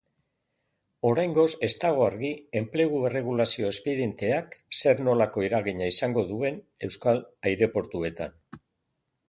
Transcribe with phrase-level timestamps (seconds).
[1.09, 8.39] Oraingoz ez dago argi enplegu erregulazio espedienteak zer-nolako eragina izango duen euskal aireportuetan.